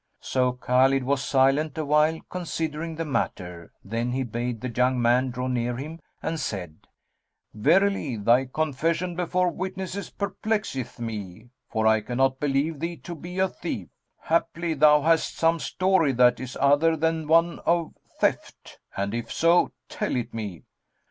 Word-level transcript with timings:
'"[FN#220] 0.19 0.25
So 0.25 0.53
Khбlid 0.53 1.03
was 1.03 1.23
silent 1.23 1.77
awhile 1.77 2.21
considering 2.27 2.95
the 2.95 3.05
matter 3.05 3.71
then 3.85 4.13
he 4.13 4.23
bade 4.23 4.61
the 4.61 4.69
young 4.75 4.99
man 4.99 5.29
draw 5.29 5.45
near 5.45 5.77
him 5.77 5.99
and 6.23 6.39
said, 6.39 6.87
"Verily, 7.53 8.17
thy 8.17 8.45
confession 8.45 9.15
before 9.15 9.51
witnesses 9.51 10.09
perplexeth 10.09 10.99
me, 10.99 11.51
for 11.69 11.85
I 11.85 12.01
cannot 12.01 12.39
believe 12.39 12.79
thee 12.79 12.97
to 12.97 13.13
be 13.13 13.37
a 13.37 13.47
thief: 13.47 13.89
haply 14.23 14.73
thou 14.73 15.03
hast 15.03 15.37
some 15.37 15.59
story 15.59 16.13
that 16.13 16.39
is 16.39 16.57
other 16.59 16.97
than 16.97 17.27
one 17.27 17.59
of 17.59 17.93
theft; 18.19 18.79
and 18.97 19.13
if 19.13 19.31
so 19.31 19.71
tell 19.87 20.15
it 20.15 20.33
me." 20.33 20.63